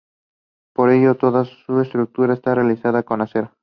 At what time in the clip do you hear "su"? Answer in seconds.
1.45-1.79